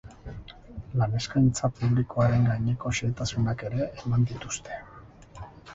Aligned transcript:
Lan 1.01 1.13
eskaintza 1.19 1.69
publikoaren 1.81 2.49
gaineko 2.49 2.95
xehetasunak 3.01 3.69
ere 3.71 3.91
eman 4.05 4.29
dituzte. 4.35 4.85